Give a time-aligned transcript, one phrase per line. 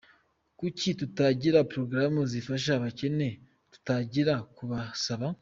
[0.57, 3.29] Kuki tutagira porogaramu zifasha abakene
[3.73, 5.27] tutagiye kubasaba?».